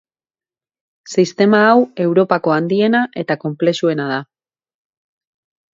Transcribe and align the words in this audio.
Sistema 1.15 1.59
hau 1.67 1.83
Europako 2.07 2.55
handiena 2.57 3.05
eta 3.25 3.39
konplexuena 3.45 4.13
da. 4.15 4.21